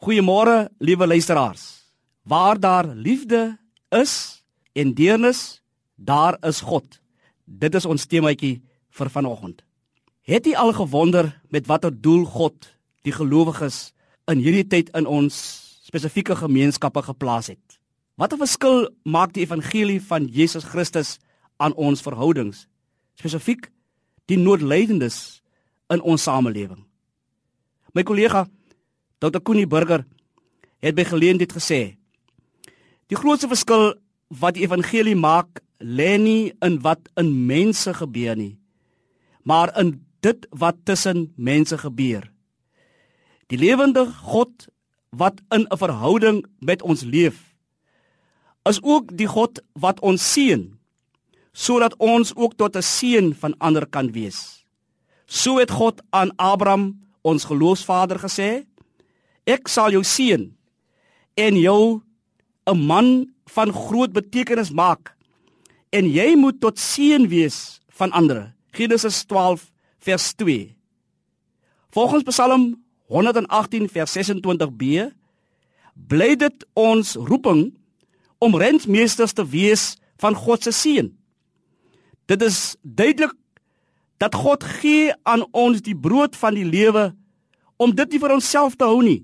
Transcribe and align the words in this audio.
Goeiemôre, 0.00 0.70
liewe 0.78 1.06
luisteraars. 1.06 1.84
Waar 2.22 2.60
daar 2.60 2.86
liefde 2.86 3.58
is 3.88 4.44
en 4.72 4.94
deernis, 4.94 5.60
daar 5.94 6.38
is 6.40 6.60
God. 6.60 7.00
Dit 7.44 7.74
is 7.74 7.84
ons 7.84 8.06
temaatjie 8.08 8.62
vir 8.96 9.10
vanoggend. 9.12 9.58
Het 10.24 10.46
u 10.46 10.54
al 10.54 10.72
gewonder 10.72 11.28
met 11.52 11.66
watter 11.68 11.92
doel 11.92 12.24
God 12.24 12.70
die 13.04 13.12
gelowiges 13.12 13.92
in 14.24 14.40
hierdie 14.40 14.64
tyd 14.64 14.88
in 14.96 15.04
ons 15.04 15.36
spesifieke 15.84 16.32
gemeenskappe 16.36 17.02
geplaas 17.02 17.50
het? 17.52 17.76
Watter 18.16 18.40
verskil 18.40 18.88
maak 19.04 19.34
die 19.36 19.44
evangelie 19.44 19.98
van 20.00 20.30
Jesus 20.32 20.64
Christus 20.64 21.18
aan 21.60 21.76
ons 21.76 22.00
verhoudings, 22.00 22.64
spesifiek 23.20 23.68
die 24.32 24.40
noodlydendes 24.40 25.42
in 25.92 26.00
ons 26.00 26.24
samelewing? 26.24 26.86
My 27.92 28.00
kollega 28.00 28.46
Dr. 29.20 29.40
Koenie 29.44 29.68
Burger 29.68 30.06
het 30.80 30.96
by 30.96 31.04
geleentheid 31.04 31.52
gesê: 31.52 31.80
Die 33.12 33.18
grootste 33.18 33.50
verskil 33.50 33.92
wat 34.40 34.56
die 34.56 34.64
evangelie 34.64 35.16
maak, 35.16 35.60
lê 35.80 36.16
nie 36.16 36.52
in 36.64 36.78
wat 36.84 37.08
in 37.20 37.32
mense 37.46 37.92
gebeur 38.00 38.36
nie, 38.36 38.56
maar 39.44 39.72
in 39.80 39.98
dit 40.24 40.46
wat 40.50 40.80
tussen 40.84 41.28
mense 41.36 41.76
gebeur. 41.80 42.30
Die 43.52 43.58
lewende 43.60 44.06
God 44.06 44.68
wat 45.10 45.40
in 45.50 45.66
'n 45.68 45.76
verhouding 45.76 46.44
met 46.60 46.82
ons 46.82 47.02
leef, 47.02 47.54
is 48.64 48.82
ook 48.82 49.16
die 49.16 49.26
God 49.26 49.60
wat 49.72 50.00
ons 50.00 50.32
seën 50.32 50.80
sodat 51.52 51.96
ons 51.98 52.30
ook 52.36 52.54
tot 52.56 52.76
'n 52.76 52.82
seën 52.82 53.34
van 53.34 53.54
ander 53.58 53.86
kan 53.86 54.12
wees. 54.12 54.64
So 55.26 55.58
het 55.58 55.70
God 55.70 56.00
aan 56.10 56.36
Abraham, 56.36 57.00
ons 57.22 57.44
geloofsvader 57.44 58.18
gesê: 58.18 58.66
Ek 59.46 59.68
sal 59.68 59.92
jou 59.92 60.02
seën 60.04 60.50
en 61.36 61.56
jou 61.56 62.02
'n 62.66 62.78
man 62.86 63.32
van 63.46 63.72
groot 63.72 64.12
betekenis 64.12 64.70
maak 64.70 65.16
en 65.90 66.06
jy 66.06 66.36
moet 66.36 66.60
tot 66.60 66.78
seën 66.78 67.28
wees 67.28 67.80
van 67.88 68.12
ander. 68.12 68.54
Genesis 68.72 69.24
12 69.24 69.72
vers 69.98 70.34
2. 70.34 70.76
Volgens 71.90 72.22
Psalm 72.22 72.84
118 73.06 73.88
vers 73.88 74.16
26b 74.16 75.10
bly 75.94 76.36
dit 76.36 76.66
ons 76.78 77.14
roeping 77.14 77.72
om 78.38 78.56
rentmeesters 78.56 79.32
te 79.32 79.44
wees 79.44 79.96
van 80.22 80.34
God 80.34 80.62
se 80.62 80.72
seën. 80.72 81.10
Dit 82.30 82.42
is 82.42 82.76
duidelik 82.82 83.34
dat 84.22 84.34
God 84.34 84.64
gee 84.64 85.10
aan 85.22 85.42
ons 85.50 85.82
die 85.82 85.96
brood 85.96 86.36
van 86.36 86.54
die 86.54 86.64
lewe 86.64 87.10
om 87.80 87.94
dit 87.96 88.12
nie 88.12 88.20
vir 88.20 88.34
onsself 88.36 88.76
te 88.76 88.88
hou 88.88 89.00
nie. 89.04 89.22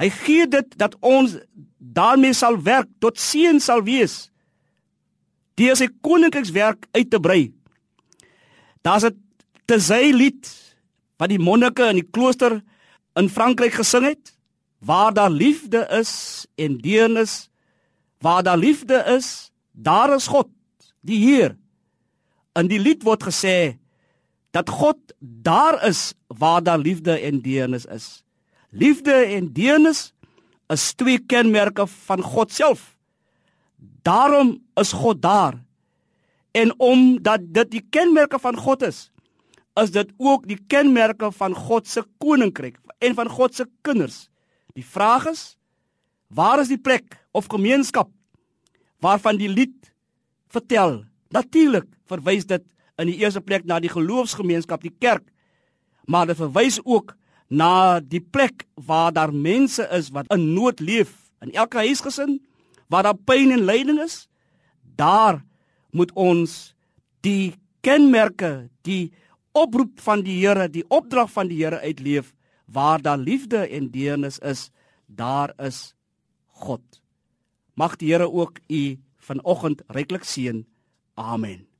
Hy 0.00 0.08
gee 0.24 0.48
dit 0.48 0.76
dat 0.80 0.96
ons 1.04 1.36
daarmee 1.78 2.34
sal 2.34 2.56
werk 2.64 2.88
tot 3.02 3.20
seën 3.20 3.60
sal 3.60 3.84
wees. 3.84 4.30
Die 5.60 5.68
sy 5.76 5.90
koninkrykswerk 6.00 6.88
uit 6.96 7.10
te 7.12 7.20
brei. 7.20 7.52
Daar's 8.82 9.04
'n 9.04 9.18
te 9.66 9.78
sy 9.78 10.10
lied 10.12 10.48
wat 11.18 11.28
die 11.28 11.38
monnike 11.38 11.84
in 11.90 12.00
die 12.00 12.10
klooster 12.10 12.62
in 13.14 13.28
Frankryk 13.28 13.74
gesing 13.74 14.04
het, 14.04 14.32
waar 14.80 15.12
daar 15.12 15.30
liefde 15.30 15.86
is 15.90 16.46
en 16.56 16.78
deernis, 16.78 17.50
waar 18.20 18.42
daar 18.42 18.58
liefde 18.58 19.04
is, 19.16 19.52
daar 19.72 20.14
is 20.14 20.26
God, 20.26 20.48
die 21.00 21.18
Heer. 21.18 21.56
In 22.58 22.66
die 22.66 22.80
lied 22.80 23.02
word 23.02 23.22
gesê 23.22 23.78
dat 24.52 24.68
God 24.68 24.98
daar 25.18 25.80
is 25.88 26.12
waar 26.26 26.62
daar 26.62 26.78
liefde 26.78 27.18
en 27.18 27.40
deernis 27.40 27.84
is. 27.84 28.22
Liefde 28.70 29.12
en 29.12 29.52
deernis 29.52 30.12
is 30.72 30.92
twee 30.92 31.18
kenmerke 31.18 31.86
van 31.86 32.22
God 32.22 32.52
self. 32.52 32.96
Daarom 34.02 34.58
is 34.74 34.92
God 34.92 35.22
daar. 35.22 35.56
En 36.52 36.72
omdat 36.80 37.40
dit 37.48 37.70
die 37.70 37.84
kenmerke 37.90 38.38
van 38.38 38.56
God 38.56 38.82
is, 38.82 39.08
is 39.80 39.90
dit 39.90 40.12
ook 40.16 40.44
die 40.48 40.60
kenmerke 40.68 41.32
van 41.32 41.54
God 41.56 41.88
se 41.88 42.04
koninkryk 42.20 42.76
en 43.00 43.14
van 43.16 43.28
God 43.28 43.54
se 43.56 43.68
kinders. 43.80 44.28
Die 44.76 44.84
vraag 44.84 45.30
is, 45.32 45.56
waar 46.28 46.60
is 46.60 46.68
die 46.68 46.80
plek 46.80 47.16
of 47.32 47.48
gemeenskap 47.48 48.10
waarvan 49.00 49.40
die 49.40 49.48
lied 49.48 49.92
vertel? 50.52 51.02
Natuurlik 51.32 51.88
verwys 52.04 52.44
dit 52.46 52.64
in 53.02 53.10
die 53.10 53.20
eerste 53.20 53.42
plek 53.42 53.66
na 53.68 53.80
die 53.82 53.90
geloofsgemeenskap, 53.92 54.82
die 54.84 54.94
kerk, 55.02 55.26
maar 56.06 56.26
dit 56.30 56.38
verwys 56.38 56.80
ook 56.84 57.14
na 57.52 58.00
die 58.00 58.22
plek 58.22 58.64
waar 58.88 59.12
daar 59.12 59.32
mense 59.34 59.84
is 59.92 60.10
wat 60.14 60.30
in 60.32 60.52
nood 60.54 60.80
leef. 60.80 61.12
In 61.42 61.52
elke 61.52 61.82
huisgesin 61.82 62.38
waar 62.88 63.06
daar 63.06 63.18
pyn 63.18 63.52
en 63.52 63.64
lyding 63.64 64.00
is 64.02 64.26
daar 64.96 65.42
moet 65.90 66.12
ons 66.12 66.74
die 67.24 67.54
kenmerke 67.84 68.68
die 68.86 69.12
oproep 69.52 70.00
van 70.00 70.22
die 70.24 70.38
Here 70.40 70.68
die 70.68 70.84
opdrag 70.88 71.32
van 71.32 71.50
die 71.50 71.60
Here 71.62 71.80
uitleef 71.80 72.32
waar 72.66 73.02
daar 73.02 73.18
liefde 73.18 73.66
en 73.68 73.90
deernis 73.92 74.38
is. 74.38 74.70
Daar 75.06 75.52
is 75.60 75.94
God. 76.46 77.02
Mag 77.74 77.96
die 77.96 78.12
Here 78.12 78.30
ook 78.30 78.60
u 78.68 78.96
vanoggend 79.18 79.82
ryklik 79.88 80.24
seën. 80.24 80.64
Amen 81.14 81.71